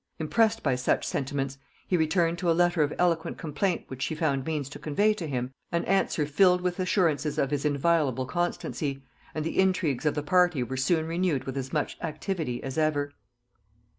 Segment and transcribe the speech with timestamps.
[0.17, 4.47] Impressed by such sentiments, he returned to a letter of eloquent complaint which she found
[4.47, 9.03] means to convey to him, an answer filled with assurances of his inviolable constancy;
[9.35, 13.13] and the intrigues of the party were soon renewed with as much activity as ever.